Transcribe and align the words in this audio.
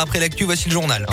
Après 0.00 0.20
l'actu, 0.20 0.44
voici 0.44 0.68
le 0.68 0.74
journal. 0.74 1.04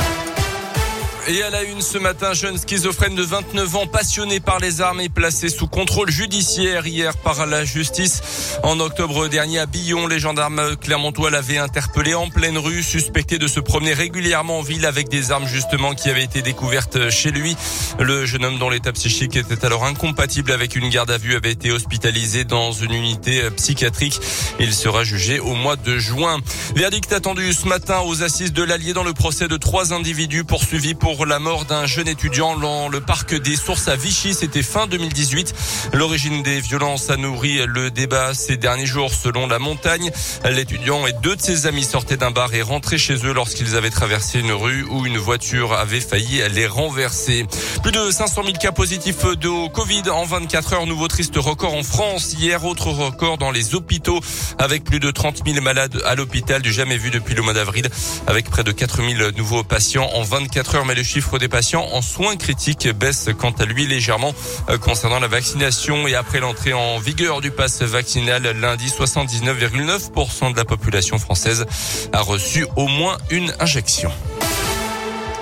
Et 1.27 1.41
à 1.41 1.49
la 1.49 1.63
une 1.63 1.81
ce 1.81 1.97
matin, 1.97 2.33
jeune 2.33 2.55
schizophrène 2.59 3.15
de 3.15 3.23
29 3.23 3.75
ans, 3.77 3.87
passionné 3.87 4.39
par 4.39 4.59
les 4.59 4.81
armes 4.81 5.01
et 5.01 5.09
placé 5.09 5.49
sous 5.49 5.65
contrôle 5.65 6.11
judiciaire 6.11 6.85
hier 6.85 7.17
par 7.17 7.47
la 7.47 7.65
justice. 7.65 8.59
En 8.61 8.79
octobre 8.79 9.27
dernier 9.27 9.57
à 9.57 9.65
Billon, 9.65 10.05
les 10.05 10.19
gendarmes 10.19 10.75
clermontois 10.75 11.31
l'avaient 11.31 11.57
interpellé 11.57 12.13
en 12.13 12.29
pleine 12.29 12.59
rue, 12.59 12.83
suspecté 12.83 13.39
de 13.39 13.47
se 13.47 13.59
promener 13.59 13.93
régulièrement 13.93 14.59
en 14.59 14.61
ville 14.61 14.85
avec 14.85 15.09
des 15.09 15.31
armes 15.31 15.47
justement 15.47 15.95
qui 15.95 16.11
avaient 16.11 16.23
été 16.23 16.43
découvertes 16.43 17.09
chez 17.09 17.31
lui. 17.31 17.57
Le 17.99 18.27
jeune 18.27 18.45
homme 18.45 18.59
dont 18.59 18.69
l'état 18.69 18.91
psychique 18.91 19.35
était 19.35 19.65
alors 19.65 19.83
incompatible 19.83 20.51
avec 20.51 20.75
une 20.75 20.89
garde 20.89 21.09
à 21.09 21.17
vue 21.17 21.35
avait 21.35 21.53
été 21.53 21.71
hospitalisé 21.71 22.43
dans 22.43 22.71
une 22.71 22.93
unité 22.93 23.49
psychiatrique. 23.57 24.19
Il 24.59 24.75
sera 24.75 25.03
jugé 25.03 25.39
au 25.39 25.55
mois 25.55 25.75
de 25.75 25.97
juin. 25.97 26.37
Verdict 26.75 27.11
attendu 27.13 27.51
ce 27.51 27.67
matin 27.67 28.01
aux 28.05 28.21
assises 28.21 28.53
de 28.53 28.61
l'Allier 28.61 28.93
dans 28.93 29.03
le 29.03 29.13
procès 29.13 29.47
de 29.47 29.57
trois 29.57 29.91
individus 29.91 30.43
poursuivis 30.43 30.93
pour 30.93 31.14
la 31.23 31.39
mort 31.39 31.63
d'un 31.65 31.85
jeune 31.85 32.07
étudiant 32.07 32.57
dans 32.57 32.89
le 32.89 32.99
parc 32.99 33.33
des 33.35 33.55
Sources 33.55 33.87
à 33.87 33.95
Vichy. 33.95 34.33
C'était 34.33 34.63
fin 34.63 34.87
2018. 34.87 35.53
L'origine 35.93 36.43
des 36.43 36.59
violences 36.59 37.09
a 37.09 37.15
nourri 37.15 37.61
le 37.65 37.91
débat 37.91 38.33
ces 38.33 38.57
derniers 38.57 38.85
jours 38.85 39.13
selon 39.13 39.47
la 39.47 39.59
montagne. 39.59 40.11
L'étudiant 40.43 41.07
et 41.07 41.13
deux 41.13 41.35
de 41.35 41.41
ses 41.41 41.67
amis 41.67 41.83
sortaient 41.83 42.17
d'un 42.17 42.31
bar 42.31 42.53
et 42.53 42.61
rentraient 42.61 42.97
chez 42.97 43.15
eux 43.25 43.33
lorsqu'ils 43.33 43.75
avaient 43.75 43.91
traversé 43.91 44.39
une 44.39 44.51
rue 44.51 44.83
où 44.83 45.05
une 45.05 45.17
voiture 45.17 45.73
avait 45.73 46.01
failli 46.01 46.41
les 46.49 46.67
renverser. 46.67 47.45
Plus 47.83 47.91
de 47.91 48.11
500 48.11 48.41
000 48.43 48.57
cas 48.57 48.71
positifs 48.71 49.23
de 49.23 49.69
Covid 49.69 50.09
en 50.09 50.25
24 50.25 50.73
heures. 50.73 50.85
Nouveau 50.87 51.07
triste 51.07 51.35
record 51.37 51.75
en 51.75 51.83
France. 51.83 52.35
Hier, 52.37 52.65
autre 52.65 52.87
record 52.87 53.37
dans 53.37 53.51
les 53.51 53.75
hôpitaux 53.75 54.19
avec 54.57 54.83
plus 54.83 54.99
de 54.99 55.11
30 55.11 55.43
000 55.45 55.61
malades 55.61 56.01
à 56.05 56.15
l'hôpital 56.15 56.61
du 56.61 56.73
jamais 56.73 56.97
vu 56.97 57.11
depuis 57.11 57.35
le 57.35 57.43
mois 57.43 57.53
d'avril 57.53 57.87
avec 58.27 58.49
près 58.49 58.63
de 58.63 58.71
4 58.71 58.97
000 58.97 59.31
nouveaux 59.37 59.63
patients 59.63 60.09
en 60.15 60.23
24 60.23 60.75
heures. 60.75 60.85
Chiffre 61.05 61.39
des 61.39 61.47
patients 61.47 61.87
en 61.93 62.01
soins 62.01 62.35
critiques 62.35 62.89
baisse 62.89 63.29
quant 63.37 63.51
à 63.51 63.65
lui 63.65 63.87
légèrement 63.87 64.33
euh, 64.69 64.77
concernant 64.77 65.19
la 65.19 65.27
vaccination 65.27 66.07
et 66.07 66.15
après 66.15 66.39
l'entrée 66.39 66.73
en 66.73 66.97
vigueur 66.99 67.41
du 67.41 67.51
pass 67.51 67.81
vaccinal 67.81 68.43
lundi, 68.59 68.87
79,9% 68.87 70.51
de 70.51 70.57
la 70.57 70.65
population 70.65 71.17
française 71.17 71.65
a 72.11 72.21
reçu 72.21 72.65
au 72.75 72.87
moins 72.87 73.17
une 73.29 73.53
injection. 73.59 74.11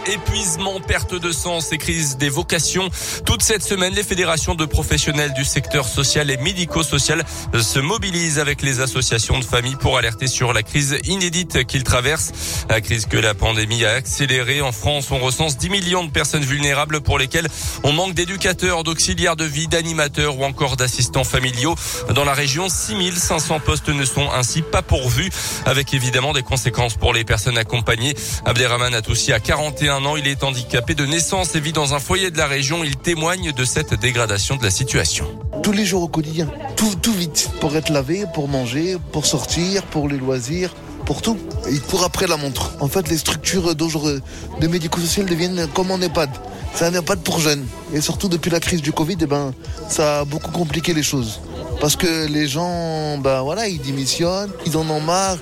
Épuisement, 0.06 0.82
perte 0.82 1.16
de 1.16 1.32
sens 1.32 1.72
et 1.72 1.78
crise 1.78 2.18
des 2.18 2.28
vocations. 2.28 2.90
Toute 3.26 3.42
cette 3.42 3.64
semaine, 3.64 3.94
les 3.94 4.04
fédérations 4.04 4.54
de 4.54 4.66
professionnels 4.66 5.34
du 5.34 5.46
secteur 5.46 5.88
social 5.88 6.30
et 6.30 6.36
médico-social 6.36 7.24
se 7.54 7.80
mobilisent 7.80 8.38
avec 8.38 8.62
les 8.62 8.82
associations 8.82 9.40
de 9.40 9.46
familles 9.46 9.78
pour 9.78 9.98
alerter 9.98 10.28
sur 10.28 10.52
la 10.52 10.62
crise 10.62 10.98
inédite 11.06 11.66
qu'ils 11.66 11.86
traversent. 11.86 12.34
La 12.70 12.82
crise 12.82 13.06
que 13.06 13.16
la 13.16 13.34
pandémie 13.34 13.86
a 13.86 13.92
accélérée. 13.92 14.62
En 14.62 14.74
France, 14.74 15.10
on 15.10 15.20
recense 15.20 15.58
10 15.58 15.70
millions 15.70 16.04
de 16.04 16.12
personnes 16.12 16.44
vulnérables 16.44 17.00
pour 17.00 17.18
lesquelles 17.18 17.48
on 17.84 17.94
manque 17.94 18.14
d'éducateurs, 18.14 18.84
d'auxiliaires 18.84 19.38
de 19.38 19.46
vie, 19.46 19.70
d'animateurs 19.70 20.38
ou 20.38 20.44
encore 20.44 20.76
d'assistants 20.76 21.24
familiaux. 21.24 21.76
Dans 22.14 22.26
la 22.26 22.34
région, 22.34 22.68
6500 22.68 23.62
postes 23.62 23.90
ne 23.90 24.04
sont 24.04 24.30
ainsi 24.32 24.64
pas 24.64 24.82
pourvus 24.82 25.30
avec 25.66 25.94
évidemment 25.94 26.34
des 26.34 26.44
conséquences 26.44 26.96
pour 26.96 27.14
les 27.14 27.24
personnes 27.24 27.58
accompagnées. 27.58 28.16
Abderrahman 28.44 28.94
Atoussi 28.94 29.32
a 29.32 29.40
41 29.40 29.93
Il 30.18 30.28
est 30.28 30.44
handicapé 30.44 30.96
de 30.96 31.06
naissance 31.06 31.54
et 31.54 31.60
vit 31.60 31.72
dans 31.72 31.94
un 31.94 32.00
foyer 32.00 32.32
de 32.32 32.38
la 32.38 32.48
région. 32.48 32.84
Il 32.84 32.96
témoigne 32.96 33.52
de 33.52 33.64
cette 33.64 33.94
dégradation 33.94 34.56
de 34.56 34.64
la 34.64 34.72
situation. 34.72 35.26
Tous 35.62 35.72
les 35.72 35.86
jours 35.86 36.02
au 36.02 36.08
quotidien, 36.08 36.48
tout, 36.76 36.96
tout 37.00 37.14
vite, 37.14 37.52
pour 37.60 37.76
être 37.76 37.90
lavé, 37.92 38.26
pour 38.34 38.48
manger, 38.48 38.98
pour 39.12 39.28
sortir, 39.28 39.84
pour 39.84 40.10
les 40.10 40.18
loisirs 40.18 40.74
pour 41.06 41.22
tout. 41.22 41.38
Il 41.70 41.82
court 41.82 42.04
après 42.04 42.28
la 42.28 42.38
montre. 42.38 42.72
En 42.80 42.88
fait, 42.88 43.10
les 43.10 43.18
structures 43.18 43.76
de 43.76 44.68
médico-social 44.68 45.26
deviennent 45.26 45.68
comme 45.74 45.92
en 45.92 46.00
EHPAD. 46.00 46.30
C'est 46.74 46.86
un 46.86 46.94
EHPAD 46.94 47.20
pour 47.20 47.40
jeunes. 47.40 47.66
Et 47.94 48.02
surtout 48.02 48.30
depuis 48.30 48.50
la 48.50 48.60
crise 48.60 48.82
du 48.82 48.92
Covid, 48.92 49.18
eh 49.22 49.26
ben, 49.26 49.54
ça 49.90 50.22
a 50.22 50.26
beaucoup 50.26 50.52
compliqué 50.52 50.94
les 50.94 51.04
choses. 51.04 51.40
Parce 51.82 51.96
que 51.96 52.28
les 52.28 52.48
gens, 52.48 53.18
ben 53.18 53.42
voilà, 53.42 53.68
ils 53.68 53.82
démissionnent, 53.82 54.52
ils 54.66 54.78
en 54.78 54.90
ont 54.90 55.02
marre. 55.02 55.38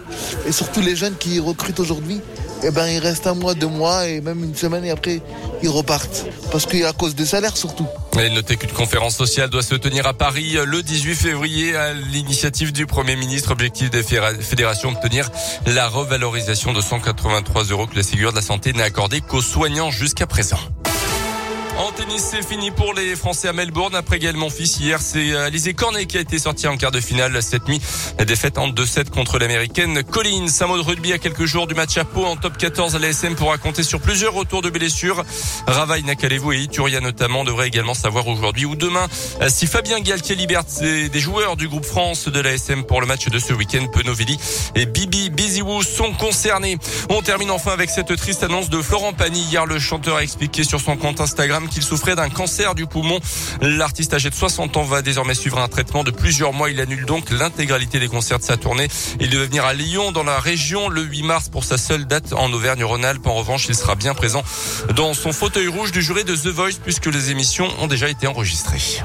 Et 0.47 0.51
surtout 0.51 0.81
les 0.81 0.95
jeunes 0.95 1.15
qui 1.17 1.39
recrutent 1.39 1.79
aujourd'hui, 1.79 2.19
eh 2.63 2.71
ben, 2.71 2.87
il 2.87 2.99
reste 2.99 3.27
un 3.27 3.33
mois, 3.33 3.53
deux 3.53 3.67
mois 3.67 4.07
et 4.07 4.21
même 4.21 4.43
une 4.43 4.55
semaine 4.55 4.85
et 4.85 4.91
après, 4.91 5.21
ils 5.63 5.69
repartent. 5.69 6.25
Parce 6.51 6.65
qu'il 6.65 6.85
cause 6.97 7.15
des 7.15 7.25
salaires 7.25 7.57
surtout. 7.57 7.87
Et 8.19 8.29
notez 8.29 8.57
qu'une 8.57 8.71
conférence 8.71 9.15
sociale 9.15 9.49
doit 9.49 9.63
se 9.63 9.75
tenir 9.75 10.05
à 10.05 10.13
Paris 10.13 10.57
le 10.65 10.83
18 10.83 11.15
février 11.15 11.75
à 11.75 11.93
l'initiative 11.93 12.71
du 12.71 12.85
Premier 12.85 13.15
ministre. 13.15 13.51
Objectif 13.51 13.89
des 13.89 14.03
fédérations 14.03 14.89
obtenir 14.89 15.29
la 15.65 15.87
revalorisation 15.87 16.73
de 16.73 16.81
183 16.81 17.63
euros 17.65 17.87
que 17.87 17.95
la 17.95 18.03
Sécurité 18.03 18.31
de 18.31 18.35
la 18.35 18.41
Santé 18.41 18.73
n'a 18.73 18.83
accordé 18.83 19.21
qu'aux 19.21 19.41
soignants 19.41 19.91
jusqu'à 19.91 20.27
présent. 20.27 20.59
En 21.81 21.91
tennis, 21.91 22.23
c'est 22.29 22.47
fini 22.47 22.69
pour 22.69 22.93
les 22.93 23.15
Français 23.15 23.47
à 23.47 23.53
Melbourne. 23.53 23.95
Après 23.95 24.19
Gaël 24.19 24.35
Monfils, 24.35 24.79
hier, 24.79 25.01
c'est 25.01 25.31
euh, 25.31 25.47
Alizé 25.47 25.73
Cornet 25.73 26.05
qui 26.05 26.15
a 26.15 26.21
été 26.21 26.37
sorti 26.37 26.67
en 26.67 26.77
quart 26.77 26.91
de 26.91 26.99
finale 26.99 27.41
cette 27.41 27.67
nuit. 27.67 27.81
La 28.19 28.25
défaite 28.25 28.59
en 28.59 28.67
2-7 28.67 29.09
contre 29.09 29.39
l'américaine 29.39 30.03
Collins. 30.03 30.45
Mot 30.67 30.77
de 30.77 30.83
rugby 30.83 31.11
à 31.11 31.17
quelques 31.17 31.45
jours 31.45 31.65
du 31.65 31.73
match 31.73 31.97
à 31.97 32.05
Pau 32.05 32.23
en 32.23 32.35
top 32.35 32.55
14 32.55 32.95
à 32.95 32.99
l'ASM 32.99 33.33
pour 33.33 33.49
raconter 33.49 33.81
sur 33.81 33.99
plusieurs 33.99 34.33
retours 34.33 34.61
de 34.61 34.69
blessures. 34.69 35.23
Ravaille, 35.65 36.03
Nakalevou 36.03 36.51
et 36.53 36.59
Ituria 36.59 36.99
notamment 36.99 37.43
devraient 37.43 37.67
également 37.67 37.95
savoir 37.95 38.27
aujourd'hui 38.27 38.65
ou 38.65 38.75
demain 38.75 39.07
euh, 39.41 39.49
si 39.49 39.65
Fabien 39.65 40.01
Galtier 40.01 40.35
libère 40.35 40.61
des 40.81 41.19
joueurs 41.19 41.55
du 41.55 41.67
groupe 41.67 41.85
France 41.85 42.27
de 42.27 42.39
l'ASM 42.39 42.83
pour 42.83 43.01
le 43.01 43.07
match 43.07 43.27
de 43.27 43.39
ce 43.39 43.53
week-end. 43.53 43.87
Penovilli 43.87 44.37
et 44.75 44.85
Bibi 44.85 45.31
Biziwou 45.31 45.81
sont 45.81 46.13
concernés. 46.13 46.77
On 47.09 47.23
termine 47.23 47.49
enfin 47.49 47.71
avec 47.71 47.89
cette 47.89 48.15
triste 48.17 48.43
annonce 48.43 48.69
de 48.69 48.83
Florent 48.83 49.13
Pagny. 49.13 49.41
Hier, 49.41 49.65
le 49.65 49.79
chanteur 49.79 50.17
a 50.17 50.23
expliqué 50.23 50.63
sur 50.63 50.79
son 50.79 50.95
compte 50.95 51.19
Instagram 51.19 51.69
qu'il 51.71 51.83
souffrait 51.83 52.15
d'un 52.15 52.29
cancer 52.29 52.75
du 52.75 52.85
poumon. 52.85 53.19
L'artiste 53.61 54.13
âgé 54.13 54.29
de 54.29 54.35
60 54.35 54.77
ans 54.77 54.83
va 54.83 55.01
désormais 55.01 55.33
suivre 55.33 55.59
un 55.59 55.67
traitement 55.67 56.03
de 56.03 56.11
plusieurs 56.11 56.53
mois. 56.53 56.69
Il 56.69 56.79
annule 56.79 57.05
donc 57.05 57.31
l'intégralité 57.31 57.99
des 57.99 58.07
concerts 58.07 58.39
de 58.39 58.43
sa 58.43 58.57
tournée. 58.57 58.87
Il 59.19 59.29
devait 59.29 59.45
venir 59.45 59.65
à 59.65 59.73
Lyon, 59.73 60.11
dans 60.11 60.23
la 60.23 60.39
région, 60.39 60.89
le 60.89 61.01
8 61.01 61.23
mars 61.23 61.49
pour 61.49 61.63
sa 61.63 61.77
seule 61.77 62.05
date 62.05 62.33
en 62.33 62.51
Auvergne-Rhône-Alpes. 62.53 63.25
En 63.25 63.35
revanche, 63.35 63.65
il 63.69 63.75
sera 63.75 63.95
bien 63.95 64.13
présent 64.13 64.43
dans 64.95 65.13
son 65.13 65.31
fauteuil 65.31 65.67
rouge 65.67 65.91
du 65.91 66.01
jury 66.01 66.23
de 66.23 66.35
The 66.35 66.47
Voice 66.47 66.79
puisque 66.83 67.07
les 67.07 67.31
émissions 67.31 67.67
ont 67.79 67.87
déjà 67.87 68.09
été 68.09 68.27
enregistrées. 68.27 69.01